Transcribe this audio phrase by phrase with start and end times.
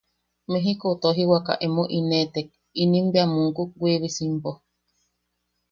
[0.51, 2.47] Mejikou tojiwaka emo ineʼetek,
[2.81, 4.51] inim bea muukuk Wiibisimpo.